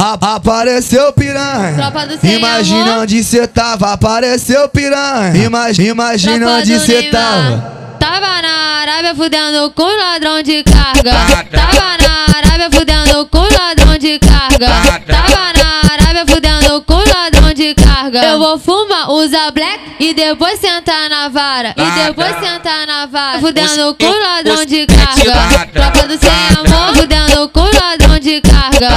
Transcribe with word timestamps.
A- 0.00 0.36
Apareceu 0.36 1.12
piranha. 1.12 1.76
Imagina 2.22 2.98
onde 3.00 3.24
cê 3.24 3.48
tava. 3.48 3.92
Apareceu 3.94 4.68
piranha. 4.68 5.36
Ima- 5.36 5.70
Imagina 5.72 6.38
Tropa 6.38 6.58
onde 6.60 6.78
cê 6.86 7.02
tava. 7.10 7.74
Tava 7.98 8.40
na 8.42 8.78
Arábia 8.82 9.12
fudendo 9.16 9.68
com 9.72 9.82
ladrão 9.82 10.40
de 10.40 10.62
carga. 10.62 11.10
Tava 11.50 11.96
na 11.98 12.38
Arábia 12.38 12.70
fudendo 12.70 13.26
com 13.26 13.40
ladrão 13.42 13.98
de 13.98 14.18
carga. 14.20 14.66
Tava 15.04 15.52
na 15.58 15.92
Arábia 15.92 16.24
fudendo 16.32 16.80
com 16.82 16.94
ladrão 16.94 17.52
de 17.52 17.74
carga. 17.74 18.22
Eu 18.24 18.38
vou 18.38 18.56
fumar, 18.56 19.10
usar 19.10 19.50
black 19.50 19.80
e 19.98 20.14
depois 20.14 20.60
sentar 20.60 21.10
na 21.10 21.28
vara. 21.28 21.74
E 21.76 22.06
depois 22.06 22.36
sentar 22.38 22.86
na 22.86 23.06
vara. 23.06 23.40
Fudendo 23.40 23.96
com 23.96 24.06
ladrão 24.12 24.64
de 24.64 24.86
carga. 24.86 25.66
Tropa 25.72 26.06
do 26.06 26.16
sem 26.16 26.30
amor. 26.56 26.94
Fudendo 26.96 27.48
com 27.48 27.64
ladrão 27.64 28.18
de 28.20 28.40
carga. 28.40 28.88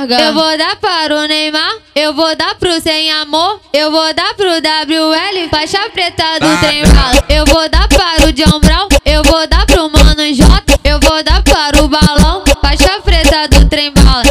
Eu 0.00 0.32
vou 0.32 0.56
dar 0.56 0.76
para 0.76 1.14
o 1.14 1.26
Neymar. 1.26 1.76
Eu 1.94 2.14
vou 2.14 2.34
dar 2.34 2.54
pro 2.54 2.80
sem 2.80 3.12
amor. 3.12 3.60
Eu 3.74 3.90
vou 3.90 4.14
dar 4.14 4.32
pro 4.34 4.48
WL. 4.48 5.48
Faixa 5.50 5.78
preta 5.92 6.38
do 6.40 6.56
trem 6.60 6.82
bala. 6.86 7.22
Eu 7.28 7.44
vou 7.44 7.68
dar 7.68 7.86
para 7.88 8.26
o 8.26 8.32
John 8.32 8.58
Brown. 8.58 8.88
Eu 9.04 9.22
vou 9.22 9.46
dar 9.46 9.66
pro 9.66 9.90
Mano 9.90 10.34
J. 10.34 10.48
Eu 10.82 10.98
vou 10.98 11.22
dar 11.22 11.42
para 11.42 11.82
o 11.82 11.88
balão. 11.88 12.42
Faixa 12.62 13.00
preta 13.04 13.46
do 13.48 13.68
trem 13.68 13.92
bala. 13.92 14.22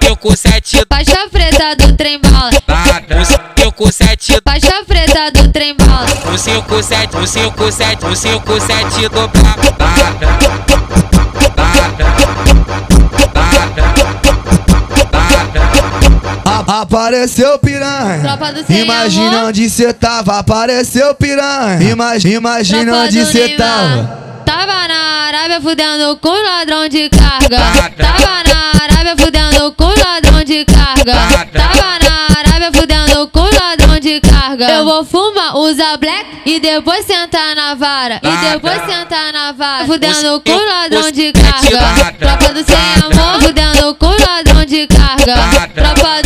Eu 0.00 0.16
com 0.16 0.34
sete, 0.34 0.82
Faixa 0.88 1.28
preta 1.30 1.76
do 1.76 1.94
trem 1.96 2.18
bala. 2.20 2.50
eu 3.58 3.70
com 3.72 3.92
sete, 3.92 4.40
Faixa 4.42 4.82
preta 4.86 5.30
do 5.30 5.52
trem 5.52 5.76
bala. 5.76 6.06
no 6.24 6.38
cinco 6.38 6.82
sete, 6.82 7.14
no 7.14 7.26
cinco 7.26 7.70
sete, 7.70 8.04
no 8.04 8.16
cinco 8.16 8.60
sete 8.60 9.08
do 9.08 10.43
Apareceu 16.80 17.58
piranha. 17.58 18.20
Tropa 18.22 18.52
do 18.52 18.64
sem 18.66 18.80
Imagina 18.82 19.44
onde 19.44 19.68
cê 19.70 19.92
tava. 19.92 20.38
Apareceu 20.38 21.14
piranha. 21.14 21.82
Ima- 21.82 22.16
Imagina 22.16 22.84
Tropa 22.92 22.98
onde 23.06 23.26
cê 23.26 23.48
tava. 23.50 24.24
Tava 24.44 24.88
na 24.88 25.24
Arábia 25.28 25.60
fudendo 25.60 26.16
com 26.16 26.30
ladrão 26.30 26.88
de 26.88 27.08
carga. 27.08 27.56
Tava 27.96 28.42
na 28.44 28.84
Arábia 28.84 29.16
fudendo 29.16 29.72
com 29.72 29.86
ladrão 29.88 30.44
de 30.44 30.64
carga. 30.64 31.12
Tava 31.52 31.98
na 32.04 32.38
Arábia 32.38 32.70
fudendo 32.72 33.28
com 33.28 33.40
ladrão 33.40 33.98
de 34.00 34.20
carga. 34.20 34.68
Eu 34.70 34.84
vou 34.84 35.04
fumar, 35.04 35.56
usar 35.56 35.96
black 35.96 36.26
e 36.46 36.60
depois 36.60 37.04
sentar 37.06 37.56
na 37.56 37.74
vara. 37.74 38.20
E 38.22 38.52
depois 38.52 38.76
sentar 38.86 39.32
na 39.32 39.52
vara. 39.52 39.86
Fudendo 39.86 40.40
com 40.40 40.56
ladrão 40.56 41.10
de 41.10 41.32
carga. 41.32 42.12
Tropa 42.18 42.52
do 42.52 42.64
sem 42.64 42.76
amor. 42.76 43.42
Fudendo 43.42 43.94
com 43.94 44.06
ladrão 44.10 44.64
de 44.66 44.86
carga. 44.86 45.34
Tropa 45.74 46.22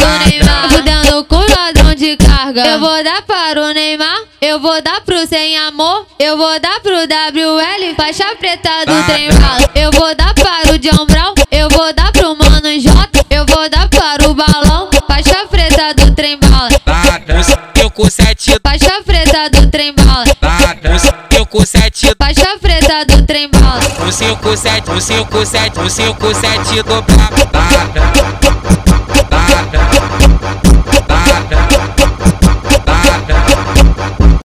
de 2.53 2.55
carga. 2.55 2.71
Eu 2.71 2.81
vou 2.81 3.05
dar 3.05 3.23
para 3.23 3.63
o 3.63 3.73
Neymar. 3.73 4.19
Eu 4.41 4.61
vou 4.61 4.81
dar 4.83 5.01
pro 5.01 5.27
sem 5.27 5.57
amor. 5.59 6.07
Eu 6.19 6.37
vou 6.37 6.59
dar 6.61 6.81
pro 6.81 6.95
WL. 6.95 7.95
Faixa 7.97 8.25
preta 8.39 8.85
do 8.87 9.03
trem 9.05 9.29
bala. 9.33 9.71
Eu 9.75 9.91
vou 9.93 10.15
dar 10.15 10.35
para 10.35 10.73
o 10.73 10.79
John 10.79 11.07
Brown. 11.07 11.35
Eu 11.51 11.69
vou 11.71 11.93
dar 11.93 12.13
pro 12.13 12.37
Mano 12.37 12.81
J. 12.81 12.93
Eu 13.31 13.45
vou 13.47 13.69
dar 13.69 13.89
para 13.89 14.29
o 14.29 14.35
balão. 14.35 14.89
Faixa 15.07 15.47
preta 15.51 15.95
do 15.95 16.15
trem 16.15 16.39
bala. 16.39 16.69
Eu 17.81 17.91
com 17.91 18.09
sete, 18.11 18.59
Faixa 18.63 19.03
preta 19.05 19.51
do 19.51 19.71
trem 19.71 19.95
bala. 19.95 20.25
eu 21.31 21.47
com 21.47 21.65
sete, 21.65 22.13
Faixa 22.19 22.59
preta 22.61 23.05
do 23.05 23.23
trem 23.27 23.49
bala. 23.51 23.81
no 24.05 24.13
cinco 24.13 24.57
sete, 24.57 24.89
no 24.91 25.01
cinco 25.01 25.47
sete, 25.47 25.79
no 25.79 25.91
cinco 25.91 26.35
sete 26.35 26.83
do 26.83 27.03
papo. 27.03 28.08